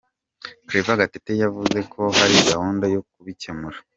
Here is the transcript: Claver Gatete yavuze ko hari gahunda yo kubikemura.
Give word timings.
Claver 0.67 0.97
Gatete 1.01 1.31
yavuze 1.43 1.79
ko 1.93 2.01
hari 2.17 2.35
gahunda 2.49 2.85
yo 2.93 3.01
kubikemura. 3.09 3.77